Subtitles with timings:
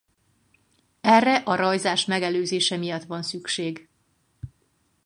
[1.01, 3.89] Erre a rajzás megelőzése miatt van szükség.